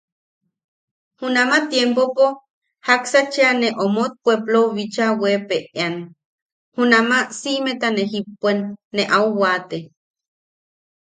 Junama 1.19 1.57
tiempopo 1.71 2.25
jaksa 2.87 3.19
cheʼa 3.33 3.51
ne 3.61 3.69
omot, 3.83 4.11
puepplou 4.23 4.67
bicha 4.75 5.05
weepeʼean, 5.21 5.95
junnama 6.75 7.17
siʼimeta 7.39 7.87
ne 7.93 8.03
jippuen, 8.11 8.59
ne 8.95 9.03
au 9.15 9.27
waate. 9.39 9.77